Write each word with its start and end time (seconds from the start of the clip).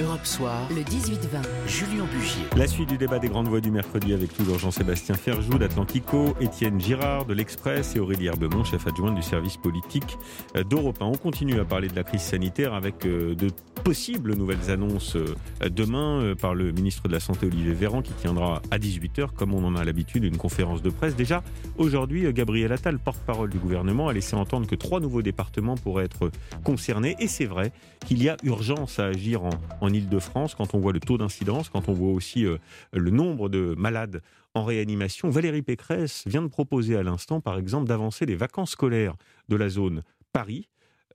Europe 0.00 0.24
Soir, 0.24 0.68
le 0.70 0.80
18-20, 0.80 1.18
Julien 1.66 2.04
Bugier. 2.06 2.44
La 2.56 2.66
suite 2.66 2.88
du 2.88 2.96
débat 2.96 3.18
des 3.18 3.28
grandes 3.28 3.48
voix 3.48 3.60
du 3.60 3.70
mercredi 3.70 4.14
avec 4.14 4.32
toujours 4.34 4.58
Jean-Sébastien 4.58 5.14
Ferjou 5.16 5.58
d'Atlantico, 5.58 6.34
Étienne 6.40 6.80
Girard 6.80 7.26
de 7.26 7.34
l'Express 7.34 7.94
et 7.94 8.00
Aurélie 8.00 8.26
Herbemont, 8.26 8.64
chef 8.64 8.86
adjoint 8.86 9.12
du 9.12 9.22
service 9.22 9.58
politique 9.58 10.16
d'Europe 10.54 10.96
1. 11.00 11.04
On 11.04 11.16
continue 11.16 11.60
à 11.60 11.66
parler 11.66 11.88
de 11.88 11.94
la 11.94 12.04
crise 12.04 12.22
sanitaire 12.22 12.72
avec 12.72 13.04
euh, 13.04 13.34
de 13.34 13.50
possibles 13.84 14.34
nouvelles 14.34 14.70
annonces 14.70 15.16
euh, 15.16 15.34
demain 15.68 16.20
euh, 16.20 16.34
par 16.34 16.54
le 16.54 16.72
ministre 16.72 17.08
de 17.08 17.12
la 17.12 17.20
Santé 17.20 17.46
Olivier 17.46 17.74
Véran 17.74 18.00
qui 18.00 18.12
tiendra 18.12 18.62
à 18.70 18.78
18h, 18.78 19.32
comme 19.32 19.52
on 19.52 19.64
en 19.64 19.76
a 19.76 19.84
l'habitude, 19.84 20.24
une 20.24 20.38
conférence 20.38 20.80
de 20.80 20.90
presse. 20.90 21.16
Déjà, 21.16 21.42
aujourd'hui, 21.76 22.32
Gabriel 22.32 22.72
Attal, 22.72 22.98
porte-parole 22.98 23.50
du 23.50 23.58
gouvernement, 23.58 24.08
a 24.08 24.12
laissé 24.14 24.36
entendre 24.36 24.66
que 24.66 24.74
trois 24.74 25.00
nouveaux 25.00 25.22
départements 25.22 25.76
pourraient 25.76 26.04
être 26.04 26.30
concernés. 26.64 27.16
Et 27.18 27.28
c'est 27.28 27.44
vrai 27.44 27.72
qu'il 28.06 28.22
y 28.22 28.28
a 28.28 28.36
urgence 28.42 28.98
à 28.98 29.06
agir 29.06 29.42
en, 29.80 29.81
en 29.82 29.92
Ile-de-France 29.92 30.54
quand 30.54 30.74
on 30.74 30.78
voit 30.78 30.92
le 30.92 31.00
taux 31.00 31.18
d'incidence, 31.18 31.68
quand 31.68 31.88
on 31.88 31.92
voit 31.92 32.12
aussi 32.12 32.46
euh, 32.46 32.56
le 32.92 33.10
nombre 33.10 33.48
de 33.48 33.74
malades 33.76 34.22
en 34.54 34.64
réanimation. 34.64 35.28
Valérie 35.28 35.62
Pécresse 35.62 36.24
vient 36.26 36.42
de 36.42 36.48
proposer 36.48 36.96
à 36.96 37.02
l'instant, 37.02 37.40
par 37.40 37.58
exemple, 37.58 37.88
d'avancer 37.88 38.24
les 38.24 38.36
vacances 38.36 38.70
scolaires 38.70 39.16
de 39.48 39.56
la 39.56 39.68
zone 39.68 40.02
Paris 40.32 40.68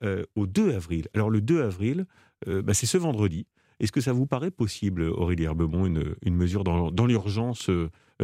euh, 0.04 0.24
au 0.36 0.46
2 0.46 0.74
avril. 0.74 1.08
Alors 1.14 1.30
le 1.30 1.40
2 1.40 1.62
avril, 1.62 2.06
euh, 2.46 2.62
bah, 2.62 2.74
c'est 2.74 2.86
ce 2.86 2.98
vendredi. 2.98 3.46
Est-ce 3.80 3.92
que 3.92 4.00
ça 4.00 4.12
vous 4.12 4.26
paraît 4.26 4.50
possible, 4.50 5.02
Aurélie 5.02 5.44
Herbemont, 5.44 5.86
une, 5.86 6.14
une 6.22 6.34
mesure 6.34 6.64
dans, 6.64 6.90
dans 6.90 7.06
l'urgence 7.06 7.70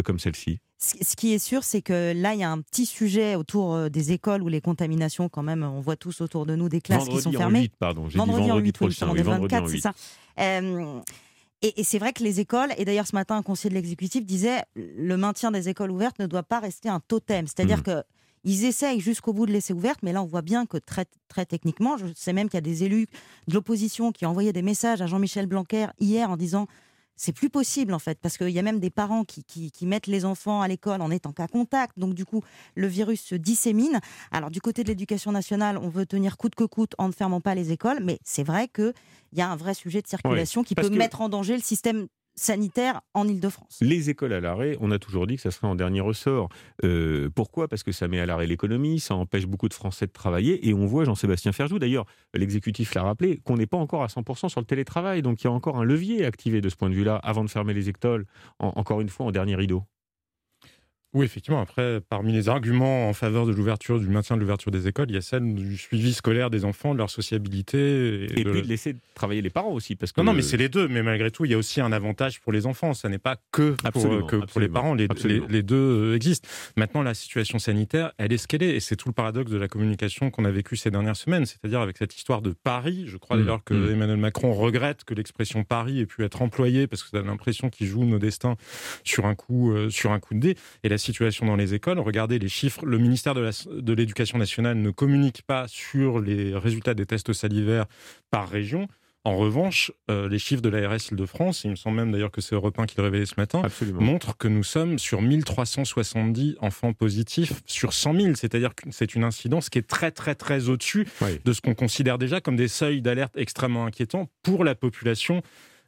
comme 0.03 0.19
celle-ci 0.19 0.61
ce 0.79 1.17
qui 1.17 1.33
est 1.33 1.39
sûr, 1.39 1.65
c'est 1.65 1.81
que 1.81 2.13
là, 2.15 2.35
il 2.35 2.41
y 2.41 2.43
a 2.43 2.51
un 2.51 2.61
petit 2.61 2.85
sujet 2.85 3.37
autour 3.37 3.89
des 3.89 4.13
écoles 4.13 4.43
où 4.43 4.49
les 4.49 4.61
contaminations, 4.61 5.31
quand 5.31 5.43
même, 5.43 5.63
on 5.63 5.81
voit 5.81 5.97
tous 5.97 6.21
autour 6.21 6.45
de 6.45 6.57
nous 6.57 6.69
des 6.69 6.83
classes 6.83 7.09
qui 7.09 7.23
sont 7.23 7.33
fermées. 7.33 7.61
En 7.61 7.63
8, 7.63 7.77
pardon. 7.79 8.09
vendredi, 8.09 8.51
en 8.51 8.59
8, 8.59 8.73
prochain, 8.73 9.09
oui, 9.11 9.23
24, 9.23 9.67
c'est 9.71 9.79
ça. 9.79 9.95
et, 10.37 11.81
et 11.81 11.85
c'est 11.85 11.99
vrai 11.99 12.13
que 12.13 12.23
les 12.23 12.39
écoles, 12.39 12.69
et 12.77 12.85
d'ailleurs 12.85 13.07
ce 13.07 13.17
matin, 13.17 13.37
un 13.37 13.43
conseiller 13.43 13.71
de 13.71 13.77
l'exécutif 13.77 14.27
disait, 14.27 14.61
le 14.75 15.17
maintien 15.17 15.51
des 15.51 15.71
écoles 15.71 15.91
ouvertes 15.91 16.19
ne 16.19 16.27
doit 16.27 16.43
pas 16.43 16.61
rester 16.61 16.91
un 16.91 17.01
totem. 17.01 17.47
C'est-à-dire 17.47 17.79
mmh. 17.79 17.85
que 17.85 18.03
ils 18.45 18.65
essayent 18.65 19.01
jusqu'au 19.01 19.33
bout 19.33 19.47
de 19.47 19.53
laisser 19.53 19.73
ouvertes, 19.73 20.01
mais 20.03 20.13
là, 20.13 20.23
on 20.23 20.27
voit 20.27 20.43
bien 20.43 20.67
que 20.67 20.77
très, 20.77 21.07
très 21.29 21.47
techniquement, 21.47 21.97
je 21.97 22.07
sais 22.15 22.35
même 22.35 22.49
qu'il 22.49 22.59
y 22.59 22.59
a 22.59 22.61
des 22.61 22.85
élus 22.85 23.07
de 23.49 23.55
l'opposition 23.55 24.13
qui 24.13 24.27
ont 24.27 24.31
envoyé 24.31 24.53
des 24.53 24.63
messages 24.63 25.01
à 25.01 25.07
Jean-Michel 25.07 25.47
Blanquer 25.47 25.87
hier 25.99 26.31
en 26.31 26.37
disant 26.37 26.67
c'est 27.17 27.33
plus 27.33 27.51
possible 27.51 27.95
en 27.95 27.99
fait, 27.99 28.19
parce 28.21 28.37
qu'il 28.37 28.51
y 28.51 28.59
a 28.59 28.63
même 28.63 28.81
des 28.81 28.91
parents 28.91 29.25
qui, 29.25 29.45
qui, 29.45 29.87
mettent 29.87 30.07
les 30.07 30.25
enfants 30.25 30.63
à 30.63 30.69
l'école 30.69 31.01
en 31.03 31.11
étant 31.11 31.33
qu'à 31.33 31.47
contact, 31.47 31.99
donc 31.99 32.15
du 32.15 32.25
coup 32.25 32.43
le 32.75 32.87
virus 32.87 33.23
se 33.23 33.35
dissémine. 33.35 34.01
Alors 34.31 34.51
du 34.51 34.61
côté 34.61 34.83
de 34.83 34.89
l'éducation 34.89 35.33
nationale, 35.33 35.79
on 35.79 35.89
veut 35.89 36.07
tenir 36.07 36.37
coûte 36.37 36.55
que 36.55 36.65
coûte 36.65 36.95
en 36.99 37.09
ne 37.09 37.13
fermant 37.13 37.41
pas 37.41 37.55
les 37.55 37.73
écoles, 37.73 38.01
mais 38.03 38.19
c'est 38.25 38.45
vrai 38.45 38.69
qu'il 38.69 38.95
y 39.33 39.41
a 39.41 39.51
un 39.51 39.57
vrai 39.57 39.75
sujet 39.75 40.03
de 40.03 40.07
circulation 40.07 40.63
qui 40.65 40.75
peut 40.75 40.89
mettre 40.91 41.21
en 41.21 41.29
danger 41.29 41.55
le 41.55 41.63
système 41.63 42.07
sanitaire 42.37 43.01
en 43.15 43.29
Ile-de-France. 43.29 43.79
Les 43.81 44.11
écoles 44.11 44.33
à 44.33 44.41
l'arrêt, 44.41 44.77
on 44.81 44.91
a 44.91 44.99
toujours 44.99 45.27
dit 45.27 45.37
que 45.37 45.43
ça 45.43 45.51
serait 45.51 45.67
en 45.67 45.75
dernier 45.75 46.01
ressort. 46.01 46.49
Euh, 46.83 47.31
pourquoi? 47.35 47.69
Parce 47.69 47.83
que 47.83 47.93
ça 47.93 48.09
met 48.09 48.21
à 48.21 48.27
l'arrêt 48.27 48.47
l'économie, 48.47 49.01
ça 49.01 49.15
empêche 49.15 49.47
beaucoup 49.47 49.69
de 49.69 49.75
Français 49.75 50.07
de 50.07 50.13
travailler, 50.13 50.69
et 50.69 50.75
on 50.75 50.87
voit 50.87 51.05
Jean-Sébastien 51.05 51.53
Ferjou, 51.53 51.79
d'ailleurs, 51.79 52.07
l'exécutif 52.35 52.95
l'a 52.95 53.03
rappelé, 53.03 53.39
qu'on 53.45 53.57
n'est 53.57 53.67
pas 53.67 53.77
encore 53.77 54.03
à 54.03 54.09
100% 54.09 54.49
sur 54.49 54.61
le 54.61 54.67
télétravail, 54.67 55.23
donc 55.23 55.43
il 55.43 55.45
y 55.45 55.49
a 55.49 55.53
encore 55.53 55.79
un 55.79 55.85
levier 55.85 56.25
activé 56.25 56.61
de 56.61 56.69
ce 56.69 56.77
point 56.77 56.91
de 56.91 56.95
vue-là, 56.95 57.17
avant 57.17 57.45
de 57.45 57.51
fermer 57.51 57.75
les 57.75 57.89
écoles, 57.89 58.27
encore 58.59 59.01
une 59.01 59.09
fois 59.09 59.27
en 59.27 59.31
dernier 59.31 59.55
rideau. 59.55 59.85
Oui, 61.15 61.25
effectivement. 61.25 61.61
Après, 61.61 62.01
parmi 62.01 62.33
les 62.33 62.49
arguments 62.49 63.09
en 63.09 63.13
faveur 63.13 63.47
de 63.47 63.53
l'ouverture, 63.53 64.01
du 64.01 64.09
maintien 64.09 64.35
de 64.35 64.41
l'ouverture 64.41 64.73
des 64.73 64.89
écoles, 64.89 65.07
il 65.11 65.15
y 65.15 65.19
a 65.19 65.23
celle 65.23 65.55
du 65.55 65.77
suivi 65.77 66.13
scolaire 66.13 66.51
des 66.51 66.65
enfants, 66.65 66.93
de 66.93 66.99
leur 66.99 67.09
sociabilité. 67.09 68.25
Et, 68.25 68.45
puis 68.45 68.63
de 68.63 68.67
laisser 68.67 68.97
travailler 69.15 69.41
les 69.41 69.51
parents 69.51 69.73
aussi. 69.73 69.95
Parce 69.95 70.11
que 70.11 70.21
non, 70.21 70.27
non, 70.27 70.33
mais 70.33 70.43
c'est 70.43 70.57
les 70.57 70.69
deux. 70.69 70.89
Mais 70.89 71.05
malgré 71.05 71.31
tout, 71.31 71.45
il 71.45 71.53
y 71.53 71.55
a 71.55 71.59
aussi 71.59 71.81
un 71.81 71.93
avantage 71.93 72.41
pour 72.41 72.53
les 72.53 72.67
enfants. 72.67 72.95
Ça 72.95 73.09
n'est 73.09 73.19
pas 73.19 73.37
que, 73.53 73.77
pour, 73.93 74.27
que 74.27 74.37
pour 74.37 74.61
les 74.61 74.69
parents. 74.69 74.95
Les, 74.95 75.07
les, 75.49 75.63
deux 75.63 75.77
euh, 75.77 76.17
existent. 76.17 76.49
Maintenant, 76.77 77.03
la 77.03 77.15
situation 77.15 77.61
sanitaire, 77.61 78.13
elle 78.19 78.33
est 78.33 78.39
ce 78.39 78.49
qu'elle 78.49 78.65
est. 78.65 78.75
Et 78.75 78.81
c'est 78.81 78.97
tout 78.97 79.09
le 79.09 79.15
paradoxe 79.15 79.53
de 79.53 79.57
la 79.57 79.69
communication 79.69 80.33
qu'on 80.33 80.45
a 80.45 80.51
vécu 80.51 80.77
ces 80.77 80.91
dernières 80.91 81.17
semaines. 81.17 81.47
C'est-à-dire 81.47 81.81
avec 81.81 81.97
cette 81.97 82.17
histoire 82.17 82.43
de 82.43 82.51
Paris. 82.51 83.05
Je 83.07 83.19
crois 83.19 83.37
mmh, 83.37 83.41
d'ailleurs 83.41 83.63
que 83.63 83.75
mmh. 83.75 83.93
Emmanuel 83.93 84.17
Macron 84.17 84.53
regrette 84.53 85.05
que 85.05 85.15
l'expression 85.15 85.63
Paris 85.63 86.01
ait 86.01 86.07
pu 86.07 86.25
être 86.25 86.43
employée 86.43 86.89
parce 86.89 87.05
que 87.05 87.11
ça 87.11 87.19
a 87.19 87.23
l'impression 87.23 87.71
qu'il 87.71 87.87
joue 87.87 88.05
nos 88.05 88.19
destins 88.19 88.57
sur 89.05 89.27
un 89.27 89.37
coup, 89.37 89.71
euh, 89.71 89.91
sur 89.91 90.11
un 90.11 90.19
coup 90.19 90.35
de 90.35 90.41
dé. 90.41 90.57
Et 90.83 90.89
la 90.89 90.99
situation 91.05 91.47
dans 91.47 91.57
les 91.57 91.75
écoles. 91.75 91.99
Regardez 91.99 92.39
les 92.39 92.49
chiffres. 92.49 92.85
Le 92.85 92.99
ministère 92.99 93.35
de 93.35 93.93
l'Éducation 93.93 94.39
nationale 94.39 94.77
ne 94.79 94.91
communique 94.91 95.43
pas 95.43 95.67
sur 95.69 96.21
les 96.21 96.57
résultats 96.57 96.95
des 96.95 97.07
tests 97.07 97.33
salivaires 97.33 97.87
par 98.31 98.49
région. 98.49 98.89
En 99.27 99.37
revanche, 99.37 99.91
euh, 100.11 100.29
les 100.29 100.39
chiffres 100.39 100.61
de 100.61 100.69
l'ARS 100.69 100.99
Île-de-France, 101.11 101.65
il 101.65 101.71
me 101.71 101.77
semble 101.77 101.97
même 101.97 102.13
d'ailleurs 102.13 102.31
que 102.31 102.43
c'est 102.43 102.55
Europe 102.55 102.79
1 102.79 102.85
qui 102.85 102.99
le 102.99 103.05
révélé 103.05 103.25
ce 103.25 103.35
matin, 103.39 103.63
montrent 103.95 104.37
que 104.37 104.49
nous 104.49 104.63
sommes 104.63 104.99
sur 104.99 105.23
1370 105.23 106.57
enfants 106.61 106.93
positifs 106.93 107.63
sur 107.65 107.95
100 107.95 108.21
000. 108.21 108.35
C'est-à-dire 108.35 108.75
que 108.75 108.85
c'est 108.91 109.15
une 109.15 109.25
incidence 109.25 109.71
qui 109.71 109.79
est 109.79 109.89
très 109.89 110.11
très 110.11 110.35
très 110.35 110.69
au-dessus 110.69 111.09
de 111.43 111.53
ce 111.55 111.63
qu'on 111.63 111.75
considère 111.75 112.19
déjà 112.19 112.43
comme 112.43 112.57
des 112.57 112.69
seuils 112.69 113.01
d'alerte 113.01 113.35
extrêmement 113.39 113.87
inquiétants 113.87 114.29
pour 114.43 114.63
la 114.63 114.75
population 114.75 115.41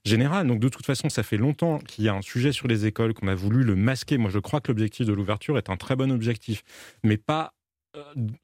générale. 0.07 0.47
Donc 0.47 0.61
de 0.61 0.69
toute 0.69 0.87
façon, 0.87 1.09
ça 1.09 1.23
fait 1.23 1.37
longtemps 1.37 1.79
qu'il 1.79 2.05
y 2.05 2.09
a 2.09 2.15
un 2.15 2.23
sujet 2.23 2.53
sur 2.53 2.69
les 2.69 2.87
écoles, 2.87 3.15
qu'on 3.15 3.29
a 3.29 3.35
voulu 3.35 3.65
le 3.65 3.77
masquer. 3.77 4.19
Moi, 4.19 4.31
je 4.31 4.39
crois 4.39 4.61
que 4.61 4.69
l'objectif 4.69 5.07
de 5.07 5.13
l'ouverture 5.13 5.59
est 5.59 5.71
un 5.71 5.77
très 5.77 5.97
bon 5.97 6.11
objectif, 6.13 6.63
mais 7.03 7.17
pas 7.17 7.55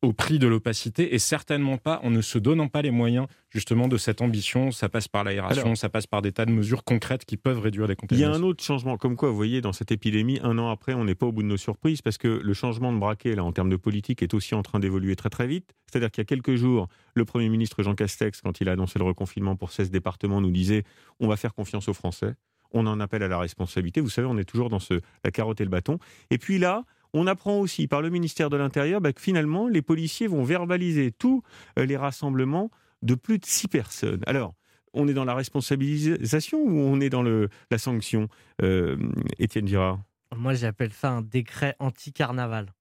au 0.02 0.12
prix 0.12 0.38
de 0.38 0.46
l'opacité 0.46 1.14
et 1.14 1.18
certainement 1.18 1.78
pas 1.78 2.00
en 2.02 2.10
ne 2.10 2.20
se 2.20 2.38
donnant 2.38 2.68
pas 2.68 2.82
les 2.82 2.90
moyens 2.90 3.26
justement 3.50 3.88
de 3.88 3.96
cette 3.96 4.20
ambition. 4.20 4.70
Ça 4.70 4.88
passe 4.88 5.08
par 5.08 5.24
l'aération, 5.24 5.74
ça 5.74 5.88
passe 5.88 6.06
par 6.06 6.22
des 6.22 6.32
tas 6.32 6.46
de 6.46 6.52
mesures 6.52 6.84
concrètes 6.84 7.24
qui 7.24 7.36
peuvent 7.36 7.60
réduire 7.60 7.86
les 7.86 7.96
contaminations. 7.96 8.32
Il 8.32 8.34
y 8.34 8.40
a 8.40 8.44
un 8.44 8.48
autre 8.48 8.62
changement, 8.62 8.96
comme 8.96 9.16
quoi 9.16 9.30
vous 9.30 9.36
voyez 9.36 9.60
dans 9.60 9.72
cette 9.72 9.92
épidémie, 9.92 10.40
un 10.42 10.58
an 10.58 10.70
après, 10.70 10.94
on 10.94 11.04
n'est 11.04 11.14
pas 11.14 11.26
au 11.26 11.32
bout 11.32 11.42
de 11.42 11.48
nos 11.48 11.56
surprises 11.56 12.02
parce 12.02 12.18
que 12.18 12.28
le 12.28 12.54
changement 12.54 12.92
de 12.92 12.98
braquet 12.98 13.34
là 13.34 13.44
en 13.44 13.52
termes 13.52 13.70
de 13.70 13.76
politique 13.76 14.22
est 14.22 14.34
aussi 14.34 14.54
en 14.54 14.62
train 14.62 14.80
d'évoluer 14.80 15.16
très 15.16 15.30
très 15.30 15.46
vite. 15.46 15.74
C'est-à-dire 15.90 16.10
qu'il 16.10 16.22
y 16.22 16.26
a 16.26 16.26
quelques 16.26 16.54
jours, 16.54 16.88
le 17.14 17.24
Premier 17.24 17.48
ministre 17.48 17.82
Jean 17.82 17.94
Castex, 17.94 18.40
quand 18.40 18.60
il 18.60 18.69
a 18.69 18.72
annoncé 18.72 18.98
le 18.98 19.04
reconfinement 19.04 19.56
pour 19.56 19.72
16 19.72 19.90
départements, 19.90 20.40
nous 20.40 20.50
disait 20.50 20.84
on 21.20 21.28
va 21.28 21.36
faire 21.36 21.54
confiance 21.54 21.88
aux 21.88 21.94
Français. 21.94 22.34
On 22.74 22.86
en 22.86 23.00
appelle 23.00 23.22
à 23.22 23.28
la 23.28 23.38
responsabilité. 23.38 24.00
Vous 24.00 24.08
savez, 24.08 24.26
on 24.26 24.38
est 24.38 24.44
toujours 24.44 24.70
dans 24.70 24.78
ce, 24.78 25.00
la 25.24 25.30
carotte 25.30 25.60
et 25.60 25.64
le 25.64 25.70
bâton. 25.70 25.98
Et 26.30 26.38
puis 26.38 26.58
là, 26.58 26.84
on 27.14 27.26
apprend 27.26 27.58
aussi 27.58 27.88
par 27.88 28.02
le 28.02 28.10
ministère 28.10 28.50
de 28.50 28.56
l'Intérieur 28.56 29.00
bah, 29.00 29.12
que 29.12 29.20
finalement, 29.20 29.68
les 29.68 29.82
policiers 29.82 30.26
vont 30.26 30.42
verbaliser 30.42 31.12
tous 31.12 31.42
euh, 31.78 31.86
les 31.86 31.96
rassemblements 31.96 32.70
de 33.02 33.14
plus 33.14 33.38
de 33.38 33.44
six 33.44 33.68
personnes. 33.68 34.22
Alors, 34.26 34.54
on 34.94 35.08
est 35.08 35.14
dans 35.14 35.24
la 35.24 35.34
responsabilisation 35.34 36.58
ou 36.58 36.78
on 36.78 37.00
est 37.00 37.08
dans 37.08 37.22
la 37.22 37.78
sanction, 37.78 38.28
euh, 38.62 38.96
Étienne 39.38 39.66
Girard? 39.66 40.00
Moi, 40.34 40.54
j'appelle 40.54 40.92
ça 40.92 41.10
un 41.10 41.22
décret 41.22 41.76
anti-carnaval 41.78 42.72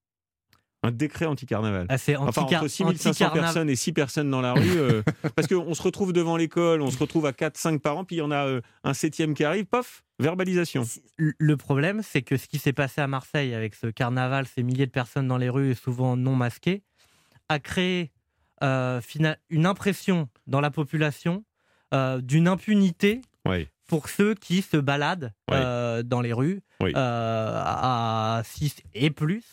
un 0.84 0.92
décret 0.92 1.26
anti-carnaval. 1.26 1.86
Ah, 1.90 1.98
c'est 1.98 2.16
anti 2.16 2.40
enfin, 2.40 2.58
entre 2.58 2.68
6500 2.68 3.30
personnes 3.32 3.70
et 3.70 3.76
6 3.76 3.94
personnes 3.94 4.30
dans 4.32 4.42
la 4.42 4.54
rue, 4.54 4.78
euh, 4.78 5.04
parce 5.36 5.48
qu'on 5.48 5.74
se 5.74 5.82
retrouve 5.82 6.12
devant 6.12 6.38
l'école, 6.38 6.82
on 6.82 6.90
se 6.90 6.98
retrouve 6.98 7.26
à 7.26 7.32
4-5 7.32 7.80
parents, 7.80 8.04
puis 8.04 8.18
il 8.18 8.20
y 8.20 8.24
en 8.24 8.32
a 8.32 8.48
euh, 8.48 8.62
un 8.84 8.94
septième 8.94 9.34
qui 9.34 9.44
arrive, 9.44 9.66
pof, 9.66 10.04
verbalisation. 10.20 10.84
Le 11.18 11.58
problème, 11.58 12.02
c'est 12.04 12.24
que 12.24 12.38
ce 12.38 12.48
qui 12.48 12.58
s'est 12.58 12.74
passé 12.74 13.02
à 13.02 13.08
Marseille 13.08 13.54
avec 13.54 13.76
ce 13.76 13.88
carnaval, 13.88 14.48
ces 14.48 14.64
milliers 14.64 14.88
de 14.88 14.92
personnes 14.92 15.28
dans 15.28 15.38
les 15.38 15.50
rues, 15.50 15.76
souvent 15.76 16.18
non 16.18 16.36
masquées, 16.36 16.82
a 17.48 17.60
créé 17.60 18.12
euh, 18.64 19.02
une 19.50 19.66
impression 19.66 20.30
dans 20.48 20.62
la 20.62 20.72
population 20.72 21.44
d'une 22.22 22.48
impunité 22.48 23.22
pour 23.92 24.08
ceux 24.08 24.36
qui 24.36 24.62
se 24.62 24.78
baladent 24.78 25.34
euh, 25.52 26.02
dans 26.02 26.22
les 26.22 26.32
rues 26.32 26.62
euh, 26.82 26.94
à 26.96 28.42
6 28.46 28.78
et 28.94 29.10
plus. 29.10 29.44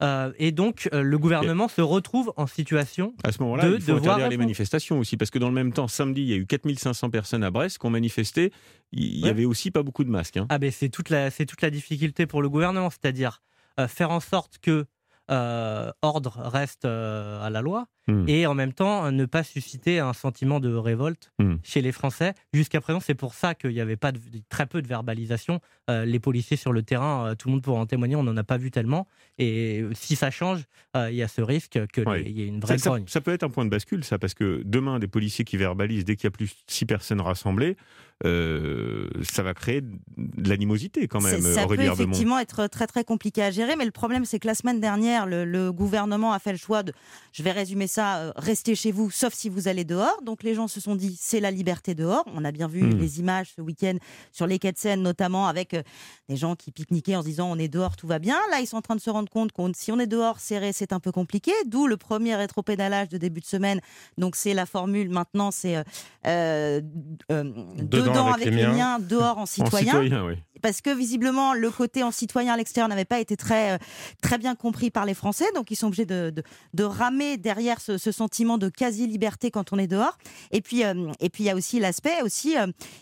Euh, 0.00 0.32
et 0.38 0.52
donc, 0.52 0.88
le 0.92 1.18
gouvernement 1.18 1.66
se 1.66 1.80
retrouve 1.80 2.32
en 2.36 2.46
situation 2.46 3.14
à 3.24 3.32
ce 3.32 3.42
moment-là, 3.42 3.66
il 3.66 3.82
faut 3.82 3.96
interdire 3.96 4.28
les 4.28 4.36
manifestations 4.36 5.00
aussi, 5.00 5.16
parce 5.16 5.32
que 5.32 5.40
dans 5.40 5.48
le 5.48 5.54
même 5.54 5.72
temps, 5.72 5.88
samedi, 5.88 6.22
il 6.22 6.28
y 6.28 6.34
a 6.34 6.36
eu 6.36 6.46
4500 6.46 7.10
personnes 7.10 7.42
à 7.42 7.50
Brest 7.50 7.78
qui 7.78 7.86
ont 7.86 7.90
manifesté. 7.90 8.52
Il 8.92 9.24
n'y 9.24 9.28
avait 9.28 9.44
aussi 9.44 9.72
pas 9.72 9.82
beaucoup 9.82 10.04
de 10.04 10.10
masques. 10.10 10.36
Hein. 10.36 10.46
Ah 10.50 10.58
ben 10.58 10.70
c'est 10.70 10.88
toute 10.88 11.10
la 11.10 11.32
c'est 11.32 11.46
toute 11.46 11.60
la 11.60 11.70
difficulté 11.70 12.26
pour 12.26 12.42
le 12.42 12.48
gouvernement, 12.48 12.90
c'est-à-dire 12.90 13.42
faire 13.88 14.12
en 14.12 14.20
sorte 14.20 14.58
que 14.62 14.86
ordre 15.28 16.40
reste 16.44 16.84
à 16.84 17.50
la 17.50 17.60
loi 17.60 17.88
hmm. 18.10 18.28
et 18.28 18.46
en 18.46 18.54
même 18.54 18.72
temps 18.72 19.10
ne 19.10 19.24
pas 19.24 19.42
susciter 19.42 19.98
un 19.98 20.12
sentiment 20.12 20.60
de 20.60 20.74
révolte 20.74 21.32
hmm. 21.38 21.56
chez 21.62 21.82
les 21.82 21.92
Français. 21.92 22.34
Jusqu'à 22.52 22.80
présent, 22.80 23.00
c'est 23.00 23.14
pour 23.14 23.34
ça 23.34 23.54
qu'il 23.54 23.70
n'y 23.70 23.80
avait 23.80 23.96
pas 23.96 24.12
de, 24.12 24.20
très 24.48 24.66
peu 24.66 24.82
de 24.82 24.88
verbalisation. 24.88 25.60
Euh, 25.88 26.04
les 26.04 26.20
policiers 26.20 26.56
sur 26.56 26.72
le 26.72 26.82
terrain, 26.82 27.34
tout 27.38 27.48
le 27.48 27.52
monde 27.52 27.62
pourra 27.62 27.80
en 27.80 27.86
témoigner, 27.86 28.16
on 28.16 28.22
n'en 28.22 28.36
a 28.36 28.44
pas 28.44 28.56
vu 28.56 28.70
tellement. 28.70 29.06
Et 29.38 29.84
si 29.92 30.16
ça 30.16 30.30
change, 30.30 30.64
il 30.94 31.14
y 31.14 31.22
a 31.22 31.28
ce 31.28 31.40
risque 31.40 31.78
qu'il 31.92 32.04
y 32.26 32.42
ait 32.42 32.46
une 32.46 32.60
vraie 32.60 32.78
ça, 32.78 32.96
ça, 33.06 33.20
peut 33.20 33.32
être 33.32 33.42
un 33.42 33.50
point 33.50 33.64
de 33.64 33.70
bascule, 33.70 34.04
ça, 34.04 34.18
parce 34.18 34.34
que 34.34 34.62
demain, 34.64 34.98
des 34.98 35.08
policiers 35.08 35.44
qui 35.44 35.56
verbalisent 35.56 36.04
dès 36.04 36.16
qu'il 36.16 36.24
y 36.24 36.28
a 36.28 36.30
plus 36.30 36.46
de 36.46 36.54
six 36.66 36.86
personnes 36.86 37.20
rassemblées, 37.20 37.76
ça 38.22 39.42
va 39.42 39.54
créer 39.54 39.80
de 39.80 40.48
l'animosité 40.48 41.08
quand 41.08 41.20
même. 41.20 41.40
Ça 41.40 41.66
peut 41.66 41.80
effectivement 41.80 42.38
être 42.38 42.66
très 42.66 42.86
très 42.86 43.04
compliqué 43.04 43.42
à 43.42 43.50
gérer, 43.50 43.76
mais 43.76 43.84
le 43.84 43.90
problème 43.90 44.24
c'est 44.24 44.38
que 44.38 44.46
la 44.46 44.54
semaine 44.54 44.80
dernière, 44.80 45.26
le, 45.26 45.70
gouvernement 45.70 46.32
a 46.32 46.38
fait 46.38 46.52
le 46.52 46.58
choix 46.58 46.82
de, 46.82 46.92
je 47.32 47.42
vais 47.42 47.52
résumer 47.52 47.86
ça, 47.86 47.99
rester 48.36 48.74
chez 48.74 48.92
vous, 48.92 49.10
sauf 49.10 49.34
si 49.34 49.48
vous 49.48 49.68
allez 49.68 49.84
dehors. 49.84 50.20
Donc 50.22 50.42
les 50.42 50.54
gens 50.54 50.68
se 50.68 50.80
sont 50.80 50.96
dit, 50.96 51.16
c'est 51.20 51.40
la 51.40 51.50
liberté 51.50 51.94
dehors. 51.94 52.24
On 52.34 52.44
a 52.44 52.52
bien 52.52 52.68
vu 52.68 52.82
hmm. 52.82 52.98
les 52.98 53.20
images 53.20 53.52
ce 53.56 53.60
week-end 53.60 53.96
sur 54.32 54.46
les 54.46 54.58
quais 54.58 54.72
de 54.72 54.78
Seine, 54.78 55.02
notamment 55.02 55.46
avec 55.46 55.76
des 56.28 56.36
gens 56.36 56.56
qui 56.56 56.70
pique-niquaient 56.72 57.16
en 57.16 57.22
se 57.22 57.26
disant, 57.26 57.50
on 57.50 57.58
est 57.58 57.68
dehors, 57.68 57.96
tout 57.96 58.06
va 58.06 58.18
bien. 58.18 58.38
Là, 58.50 58.60
ils 58.60 58.66
sont 58.66 58.76
en 58.76 58.82
train 58.82 58.96
de 58.96 59.00
se 59.00 59.10
rendre 59.10 59.30
compte 59.30 59.52
que 59.52 59.60
si 59.74 59.92
on 59.92 59.98
est 59.98 60.06
dehors 60.06 60.40
serré, 60.40 60.72
c'est 60.72 60.92
un 60.92 61.00
peu 61.00 61.12
compliqué. 61.12 61.52
D'où 61.66 61.86
le 61.86 61.96
premier 61.96 62.34
rétropédalage 62.36 63.08
de 63.08 63.18
début 63.18 63.40
de 63.40 63.46
semaine. 63.46 63.80
Donc 64.18 64.36
c'est 64.36 64.54
la 64.54 64.66
formule 64.66 65.10
maintenant, 65.10 65.50
c'est 65.50 65.76
euh, 65.76 65.82
euh, 66.26 66.80
euh 67.30 67.44
dedans, 67.76 68.32
avec, 68.32 68.46
les, 68.46 68.66
miens. 68.66 68.98
dehors 68.98 69.38
en 69.38 69.46
citoyen. 69.46 70.02
Parce 70.62 70.80
que 70.80 70.90
visiblement 70.90 71.54
le 71.54 71.70
côté 71.70 72.02
en 72.02 72.10
citoyen 72.10 72.54
à 72.54 72.56
l'extérieur 72.56 72.88
n'avait 72.88 73.04
pas 73.04 73.20
été 73.20 73.36
très 73.36 73.72
euh, 73.72 73.78
très 74.22 74.38
bien 74.38 74.54
compris 74.54 74.90
par 74.90 75.04
les 75.06 75.14
Français, 75.14 75.46
donc 75.54 75.70
ils 75.70 75.76
sont 75.76 75.88
obligés 75.88 76.06
de, 76.06 76.32
de, 76.74 76.84
ramer 76.84 77.36
derrière 77.36 77.80
ce, 77.80 77.98
sentiment 77.98 78.58
de 78.58 78.68
quasi 78.68 79.06
liberté 79.06 79.50
quand 79.50 79.72
on 79.72 79.78
est 79.78 79.86
dehors. 79.86 80.18
Et 80.50 80.60
puis 80.60 80.82
et 80.82 81.30
puis 81.30 81.44
il 81.44 81.46
y 81.46 81.50
a 81.50 81.54
aussi 81.54 81.78
l'aspect 81.80 82.22
aussi 82.22 82.54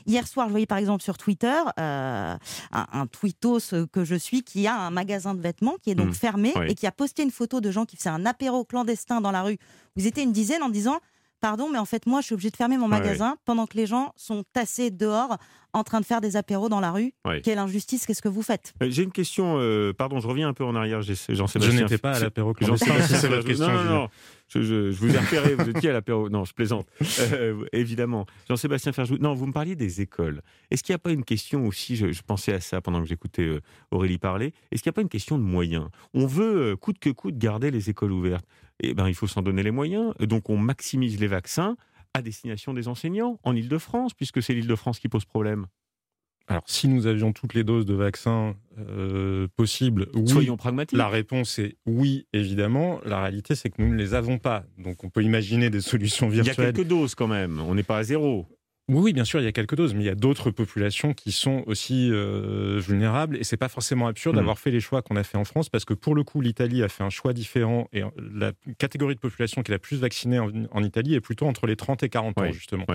hier 0.07 0.27
soir 0.27 0.49
je 0.49 0.51
voyais 0.53 0.67
par 0.67 0.79
exemple 0.79 1.03
sur 1.03 1.17
Twitter 1.19 1.61
un, 1.77 2.39
un 2.73 3.07
tweetos 3.07 3.87
que 3.93 4.05
je 4.05 4.15
suis 4.15 4.43
qui 4.43 4.67
a 4.67 4.77
un 4.77 4.91
magasin 4.91 5.35
de 5.35 5.41
vêtements 5.41 5.77
qui 5.83 5.91
est 5.91 5.95
donc 5.95 6.09
mmh. 6.09 6.15
fermé 6.15 6.55
et 6.67 6.75
qui 6.75 6.87
a 6.87 6.93
posté 6.93 7.23
une 7.23 7.31
photo 7.31 7.61
de 7.61 7.71
gens 7.71 7.85
qui 7.85 7.97
faisaient 7.97 8.09
un 8.11 8.27
apéro 8.27 8.65
clandestin 8.65 9.21
dans 9.21 9.31
la 9.31 9.43
rue. 9.43 9.59
Vous 9.97 10.07
étiez 10.07 10.23
une 10.23 10.33
dizaine 10.33 10.63
en 10.63 10.69
disant 10.69 11.01
Pardon, 11.41 11.69
mais 11.71 11.79
en 11.79 11.85
fait, 11.85 12.07
moi, 12.07 12.21
je 12.21 12.27
suis 12.27 12.35
obligé 12.35 12.51
de 12.51 12.57
fermer 12.57 12.79
mon 12.79 12.89
magasin 12.89 13.37
pendant 13.45 13.67
que 13.67 13.77
les 13.77 13.87
gens 13.87 14.13
sont 14.17 14.43
tassés 14.53 14.91
dehors 14.91 15.39
en 15.73 15.85
train 15.85 16.01
de 16.01 16.05
faire 16.05 16.21
des 16.21 16.37
apéros 16.37 16.69
dans 16.69 16.81
la 16.81 16.91
rue. 16.93 17.13
Quelle 17.43 17.59
injustice, 17.59 18.07
qu'est-ce 18.07 18.23
que 18.23 18.29
vous 18.29 18.43
faites? 18.43 18.75
Euh, 18.83 18.89
J'ai 18.91 19.03
une 19.03 19.13
question, 19.13 19.59
euh, 19.59 19.93
pardon, 19.93 20.19
je 20.21 20.27
reviens 20.27 20.49
un 20.49 20.55
peu 20.55 20.65
en 20.65 20.75
arrière, 20.75 21.03
Jean-Sébastien. 21.03 21.61
Je 21.61 21.71
n'étais 21.71 21.99
pas 21.99 22.13
à 22.13 22.21
l'apéro 22.21 22.55
votre 22.59 22.77
question. 23.45 23.69
Non, 23.69 23.85
non, 23.85 23.85
non. 23.85 24.09
Je, 24.49 24.91
vous 24.91 25.15
ai 25.15 25.19
repéré, 25.19 25.55
vous 25.55 25.69
étiez 25.69 25.91
à 25.91 25.93
l'apéro. 25.93 26.31
Non, 26.31 26.45
je 26.45 26.55
plaisante. 26.55 26.87
Euh, 27.33 27.65
évidemment. 27.73 28.27
Jean-Sébastien 28.49 28.93
Ferjou, 28.93 29.19
non, 29.19 29.35
vous 29.35 29.47
me 29.47 29.53
parliez 29.53 29.77
des 29.77 30.01
écoles. 30.01 30.41
Est-ce 30.71 30.83
qu'il 30.83 30.93
n'y 30.93 30.97
a 30.97 31.01
pas 31.01 31.11
une 31.11 31.25
question 31.25 31.67
aussi, 31.67 31.97
je, 31.97 32.23
pensais 32.23 32.55
à 32.55 32.61
ça 32.61 32.81
pendant 32.81 33.01
que 33.01 33.07
j'écoutais 33.07 33.61
Aurélie 33.91 34.19
parler, 34.19 34.55
est-ce 34.71 34.83
qu'il 34.83 34.89
n'y 34.89 34.95
a 34.95 34.97
pas 34.97 35.03
une 35.03 35.09
question 35.09 35.37
de 35.37 35.43
moyens? 35.43 35.89
On 36.15 36.27
veut, 36.27 36.77
coûte 36.77 36.99
que 36.99 37.11
coûte, 37.11 37.37
garder 37.37 37.71
les 37.71 37.91
écoles 37.91 38.13
ouvertes. 38.13 38.47
Eh 38.81 38.95
bien, 38.95 39.09
il 39.09 39.15
faut 39.15 39.27
s'en 39.27 39.43
donner 39.43 39.63
les 39.63 39.73
moyens. 39.73 40.15
Donc, 40.21 40.49
on 40.49 40.57
maximise 40.57 41.19
les 41.21 41.27
vaccins 41.27 41.77
à 42.15 42.23
destination 42.23 42.75
des 42.75 42.89
enseignants 42.89 43.39
en 43.43 43.55
Ile-de-France, 43.55 44.15
puisque 44.15 44.43
c'est 44.43 44.55
l'Ile-de-France 44.55 44.99
qui 44.99 45.09
pose 45.09 45.25
problème. 45.25 45.67
Alors, 46.51 46.63
si 46.67 46.89
nous 46.89 47.07
avions 47.07 47.35
toutes 47.35 47.53
les 47.53 47.63
doses 47.63 47.85
de 47.85 47.95
vaccins 47.95 48.57
euh, 48.79 49.49
possibles, 49.57 50.09
oui. 50.15 50.29
Soyons 50.29 50.57
pragmatiques. 50.57 50.97
La 50.97 51.09
réponse 51.09 51.59
est 51.59 51.77
oui, 51.85 52.27
évidemment. 52.33 53.01
La 53.05 53.21
réalité, 53.21 53.55
c'est 53.55 53.69
que 53.69 53.83
nous 53.83 53.89
ne 53.89 53.97
les 53.97 54.15
avons 54.15 54.39
pas. 54.39 54.65
Donc, 54.79 55.05
on 55.05 55.11
peut 55.11 55.23
imaginer 55.23 55.69
des 55.69 55.83
solutions 55.83 56.29
virtuelles. 56.29 56.55
Il 56.57 56.61
y 56.63 56.69
a 56.69 56.73
quelques 56.73 56.89
doses 56.89 57.15
quand 57.15 57.27
même. 57.27 57.61
On 57.61 57.75
n'est 57.75 57.83
pas 57.83 57.99
à 57.99 58.03
zéro. 58.03 58.47
Oui, 58.89 59.13
bien 59.13 59.25
sûr, 59.25 59.41
il 59.41 59.45
y 59.45 59.47
a 59.49 59.53
quelques 59.53 59.75
doses, 59.75 59.95
mais 59.95 60.03
il 60.03 60.07
y 60.07 60.11
a 60.11 60.15
d'autres 60.15 60.51
populations 60.51 61.13
qui 61.13 61.31
sont 61.31 61.63
aussi 61.67 62.09
euh, 62.11 62.81
vulnérables. 62.81 63.37
Et 63.37 63.45
c'est 63.45 63.59
pas 63.59 63.69
forcément 63.69 64.07
absurde 64.07 64.35
hmm. 64.35 64.39
d'avoir 64.39 64.59
fait 64.59 64.71
les 64.71 64.81
choix 64.81 65.03
qu'on 65.03 65.17
a 65.17 65.25
fait 65.25 65.37
en 65.37 65.45
France, 65.45 65.69
parce 65.69 65.85
que 65.85 65.93
pour 65.93 66.15
le 66.15 66.25
coup, 66.25 66.41
l'Italie 66.41 66.83
a 66.83 66.89
fait 66.89 67.05
un 67.05 67.11
choix 67.11 67.35
différent. 67.35 67.89
Et 67.93 68.03
la 68.35 68.53
catégorie 68.79 69.15
de 69.15 69.21
population 69.21 69.63
qui 69.63 69.71
est 69.71 69.75
la 69.75 69.79
plus 69.79 70.01
vaccinée 70.01 70.39
en, 70.39 70.83
Italie 70.83 71.15
est 71.15 71.21
plutôt 71.21 71.47
entre 71.47 71.67
les 71.67 71.77
30 71.77 72.03
et 72.03 72.09
40 72.09 72.39
ans, 72.39 72.53
justement. 72.53 72.87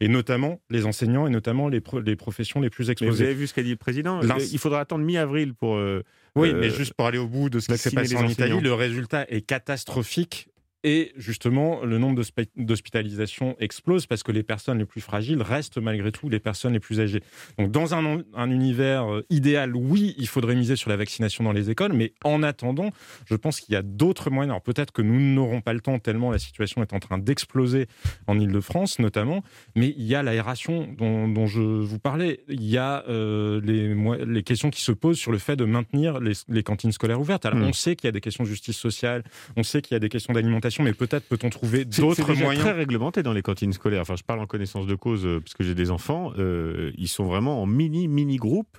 Et 0.00 0.08
notamment 0.08 0.60
les 0.70 0.86
enseignants 0.86 1.26
et 1.26 1.30
notamment 1.30 1.68
les, 1.68 1.82
les 2.04 2.16
professions 2.16 2.60
les 2.60 2.70
plus 2.70 2.88
exposées. 2.88 3.10
vous 3.10 3.22
avez 3.22 3.34
vu 3.34 3.46
ce 3.46 3.52
qu'a 3.52 3.62
dit 3.62 3.70
le 3.70 3.76
président? 3.76 4.20
Il 4.22 4.58
faudra 4.58 4.80
attendre 4.80 5.04
mi-avril 5.04 5.54
pour. 5.54 5.76
Euh, 5.76 6.02
oui, 6.36 6.52
mais 6.54 6.66
euh, 6.66 6.70
juste 6.70 6.94
pour 6.94 7.06
aller 7.06 7.18
au 7.18 7.28
bout 7.28 7.50
de 7.50 7.60
ce 7.60 7.70
qui 7.70 7.78
s'est 7.78 7.90
passé 7.90 8.16
en 8.16 8.26
Italie, 8.26 8.60
le 8.60 8.74
résultat 8.74 9.26
est 9.28 9.42
catastrophique 9.42 10.48
et 10.84 11.12
justement, 11.16 11.82
le 11.82 11.96
nombre 11.96 12.22
d'hospitalisations 12.56 13.56
explose 13.58 14.06
parce 14.06 14.22
que 14.22 14.32
les 14.32 14.42
personnes 14.42 14.78
les 14.78 14.84
plus 14.84 15.00
fragiles 15.00 15.40
restent 15.40 15.78
malgré 15.78 16.12
tout 16.12 16.28
les 16.28 16.40
personnes 16.40 16.74
les 16.74 16.80
plus 16.80 17.00
âgées. 17.00 17.22
Donc, 17.58 17.70
dans 17.70 17.94
un, 17.94 18.22
un 18.34 18.50
univers 18.50 19.10
euh, 19.10 19.24
idéal, 19.30 19.74
oui, 19.74 20.14
il 20.18 20.28
faudrait 20.28 20.54
miser 20.54 20.76
sur 20.76 20.90
la 20.90 20.96
vaccination 20.96 21.42
dans 21.42 21.52
les 21.52 21.70
écoles, 21.70 21.94
mais 21.94 22.12
en 22.22 22.42
attendant, 22.42 22.90
je 23.24 23.34
pense 23.34 23.60
qu'il 23.60 23.72
y 23.72 23.76
a 23.76 23.82
d'autres 23.82 24.28
moyens. 24.28 24.52
Alors, 24.52 24.62
peut-être 24.62 24.92
que 24.92 25.00
nous 25.00 25.18
n'aurons 25.18 25.62
pas 25.62 25.72
le 25.72 25.80
temps 25.80 25.98
tellement 25.98 26.30
la 26.30 26.38
situation 26.38 26.82
est 26.82 26.92
en 26.92 26.98
train 26.98 27.16
d'exploser 27.16 27.86
en 28.26 28.38
Ile-de-France, 28.38 28.98
notamment, 28.98 29.42
mais 29.74 29.94
il 29.96 30.04
y 30.04 30.14
a 30.14 30.22
l'aération 30.22 30.86
dont, 30.98 31.28
dont, 31.28 31.46
je 31.46 31.62
vous 31.62 31.98
parlais. 31.98 32.40
Il 32.48 32.64
y 32.64 32.76
a 32.76 33.04
euh, 33.08 33.58
les, 33.64 33.94
les, 34.26 34.42
questions 34.42 34.68
qui 34.68 34.82
se 34.82 34.92
posent 34.92 35.18
sur 35.18 35.32
le 35.32 35.38
fait 35.38 35.56
de 35.56 35.64
maintenir 35.64 36.20
les, 36.20 36.32
les 36.48 36.62
cantines 36.62 36.92
scolaires 36.92 37.20
ouvertes. 37.20 37.46
Alors, 37.46 37.58
mmh. 37.58 37.64
on 37.64 37.72
sait 37.72 37.96
qu'il 37.96 38.06
y 38.06 38.10
a 38.10 38.12
des 38.12 38.20
questions 38.20 38.44
de 38.44 38.48
justice 38.48 38.76
sociale, 38.76 39.24
on 39.56 39.62
sait 39.62 39.80
qu'il 39.80 39.94
y 39.94 39.96
a 39.96 40.00
des 40.00 40.10
questions 40.10 40.34
d'alimentation 40.34 40.73
mais 40.82 40.92
peut-être 40.92 41.26
peut-on 41.28 41.50
trouver 41.50 41.84
d'autres 41.84 42.34
moyens. 42.34 42.56
C'est 42.56 42.70
très 42.70 42.72
réglementé 42.72 43.22
dans 43.22 43.32
les 43.32 43.42
cantines 43.42 43.72
scolaires. 43.72 44.02
Enfin, 44.02 44.16
je 44.16 44.22
parle 44.22 44.40
en 44.40 44.46
connaissance 44.46 44.86
de 44.86 44.94
cause 44.94 45.24
euh, 45.24 45.40
parce 45.40 45.54
que 45.54 45.64
j'ai 45.64 45.74
des 45.74 45.90
enfants. 45.90 46.32
Euh, 46.38 46.92
ils 46.96 47.08
sont 47.08 47.24
vraiment 47.24 47.62
en 47.62 47.66
mini 47.66 48.08
mini 48.08 48.36
groupe 48.36 48.78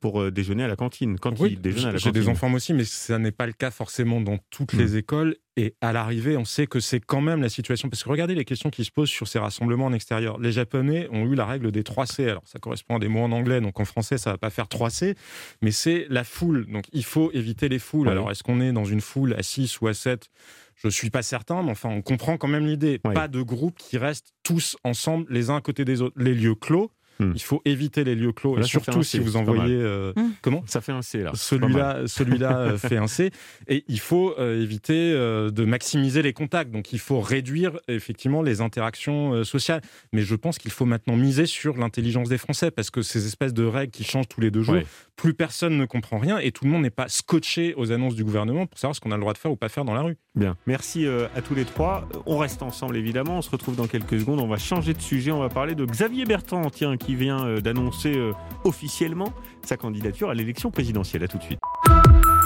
pour 0.00 0.30
déjeuner 0.30 0.64
à 0.64 0.68
la 0.68 0.76
cantine. 0.76 1.18
Quand 1.18 1.38
ils 1.40 1.60
déjeunent 1.60 1.90
à 1.90 1.92
la 1.92 1.98
J'ai 1.98 2.12
des 2.12 2.28
enfants 2.28 2.52
aussi, 2.52 2.72
mais 2.74 2.84
ça 2.84 3.18
n'est 3.18 3.32
pas 3.32 3.46
le 3.46 3.52
cas 3.52 3.70
forcément 3.70 4.20
dans 4.20 4.38
toutes 4.50 4.72
les 4.72 4.94
hmm. 4.94 4.98
écoles. 4.98 5.36
Et 5.56 5.76
à 5.80 5.92
l'arrivée, 5.92 6.36
on 6.36 6.44
sait 6.44 6.66
que 6.66 6.80
c'est 6.80 6.98
quand 6.98 7.20
même 7.20 7.40
la 7.40 7.48
situation. 7.48 7.88
Parce 7.88 8.02
que 8.02 8.08
regardez 8.08 8.34
les 8.34 8.44
questions 8.44 8.70
qui 8.70 8.84
se 8.84 8.90
posent 8.90 9.08
sur 9.08 9.28
ces 9.28 9.38
rassemblements 9.38 9.86
en 9.86 9.92
extérieur. 9.92 10.38
Les 10.40 10.50
Japonais 10.50 11.08
ont 11.12 11.26
eu 11.26 11.36
la 11.36 11.46
règle 11.46 11.70
des 11.70 11.84
3 11.84 12.06
C. 12.06 12.28
Alors, 12.28 12.42
ça 12.44 12.58
correspond 12.58 12.96
à 12.96 12.98
des 12.98 13.08
mots 13.08 13.22
en 13.22 13.30
anglais, 13.30 13.60
donc 13.60 13.78
en 13.78 13.84
français, 13.84 14.18
ça 14.18 14.32
va 14.32 14.38
pas 14.38 14.50
faire 14.50 14.66
3 14.66 14.90
C. 14.90 15.14
Mais 15.62 15.70
c'est 15.70 16.06
la 16.10 16.24
foule. 16.24 16.66
Donc, 16.66 16.86
il 16.92 17.04
faut 17.04 17.30
éviter 17.32 17.68
les 17.68 17.78
foules. 17.78 18.08
Alors, 18.08 18.30
est-ce 18.32 18.42
qu'on 18.42 18.60
est 18.60 18.72
dans 18.72 18.84
une 18.84 19.00
foule 19.00 19.34
à 19.34 19.42
6 19.42 19.80
ou 19.80 19.88
à 19.88 19.94
7 19.94 20.28
je 20.76 20.88
suis 20.88 21.08
pas 21.08 21.22
certain, 21.22 21.62
mais 21.62 21.70
enfin, 21.70 21.88
on 21.88 22.02
comprend 22.02 22.36
quand 22.36 22.48
même 22.48 22.66
l'idée. 22.66 22.98
Pas 22.98 23.28
de 23.28 23.40
groupe 23.40 23.78
qui 23.78 23.96
restent 23.96 24.34
tous 24.42 24.76
ensemble, 24.82 25.24
les 25.30 25.48
uns 25.48 25.56
à 25.56 25.60
côté 25.60 25.84
des 25.84 26.02
autres. 26.02 26.16
Les 26.18 26.34
lieux 26.34 26.56
clos, 26.56 26.90
Hmm. 27.20 27.32
Il 27.34 27.42
faut 27.42 27.62
éviter 27.64 28.02
les 28.02 28.14
lieux 28.14 28.32
clos, 28.32 28.58
et 28.58 28.64
surtout 28.64 29.02
si 29.02 29.18
vous 29.18 29.36
envoyez. 29.36 29.76
Euh, 29.76 30.12
hmm. 30.16 30.32
Comment? 30.42 30.62
Ça 30.66 30.80
fait 30.80 30.92
un 30.92 31.02
C 31.02 31.18
là. 31.18 31.32
Celui-là, 31.34 32.02
celui-là 32.06 32.58
euh, 32.58 32.78
fait 32.78 32.96
un 32.96 33.06
C. 33.06 33.30
Et 33.68 33.84
il 33.88 34.00
faut 34.00 34.34
euh, 34.38 34.62
éviter 34.62 35.12
de 35.12 35.64
maximiser 35.64 36.22
les 36.22 36.32
contacts. 36.32 36.70
Donc 36.70 36.92
il 36.92 36.98
faut 36.98 37.20
réduire 37.20 37.78
effectivement 37.88 38.42
les 38.42 38.60
interactions 38.60 39.44
sociales. 39.44 39.82
Mais 40.12 40.22
je 40.22 40.34
pense 40.34 40.58
qu'il 40.58 40.72
faut 40.72 40.86
maintenant 40.86 41.16
miser 41.16 41.46
sur 41.46 41.76
l'intelligence 41.76 42.28
des 42.28 42.38
Français 42.38 42.70
parce 42.70 42.90
que 42.90 43.02
ces 43.02 43.26
espèces 43.26 43.54
de 43.54 43.64
règles 43.64 43.92
qui 43.92 44.04
changent 44.04 44.28
tous 44.28 44.40
les 44.40 44.50
deux 44.50 44.62
jours, 44.62 44.76
plus 45.16 45.34
personne 45.34 45.76
ne 45.76 45.86
comprend 45.86 46.18
rien 46.18 46.38
et 46.38 46.52
tout 46.52 46.64
le 46.64 46.70
monde 46.70 46.82
n'est 46.82 46.90
pas 46.90 47.08
scotché 47.08 47.74
aux 47.76 47.92
annonces 47.92 48.14
du 48.14 48.24
gouvernement 48.24 48.66
pour 48.66 48.78
savoir 48.78 48.94
ce 48.94 49.00
qu'on 49.00 49.12
a 49.12 49.16
le 49.16 49.20
droit 49.20 49.32
de 49.32 49.38
faire 49.38 49.50
ou 49.50 49.56
pas 49.56 49.68
faire 49.68 49.84
dans 49.84 49.94
la 49.94 50.02
rue. 50.02 50.16
Bien. 50.34 50.56
Merci 50.66 51.06
à 51.06 51.42
tous 51.42 51.54
les 51.54 51.64
trois. 51.64 52.08
On 52.26 52.38
reste 52.38 52.62
ensemble 52.62 52.96
évidemment. 52.96 53.38
On 53.38 53.42
se 53.42 53.50
retrouve 53.50 53.76
dans 53.76 53.86
quelques 53.86 54.20
secondes. 54.20 54.40
On 54.40 54.48
va 54.48 54.58
changer 54.58 54.94
de 54.94 55.00
sujet. 55.00 55.30
On 55.30 55.40
va 55.40 55.48
parler 55.48 55.74
de 55.74 55.84
Xavier 55.84 56.24
Bertrand, 56.24 56.68
tiens, 56.70 56.96
qui 56.96 57.14
vient 57.14 57.46
euh, 57.46 57.60
d'annoncer 57.60 58.16
euh, 58.16 58.32
officiellement 58.64 59.32
sa 59.62 59.76
candidature 59.76 60.30
à 60.30 60.34
l'élection 60.34 60.70
présidentielle. 60.70 61.24
À 61.24 61.28
tout 61.28 61.38
de 61.38 61.42
suite. 61.42 61.60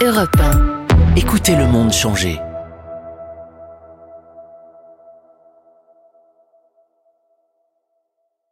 Europe 0.02 0.30
Écoutez 1.16 1.56
le 1.56 1.66
monde 1.66 1.92
changer. 1.92 2.38